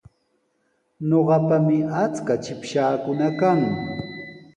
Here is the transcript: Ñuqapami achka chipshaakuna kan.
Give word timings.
Ñuqapami 1.07 1.77
achka 2.03 2.33
chipshaakuna 2.43 3.27
kan. 3.39 3.59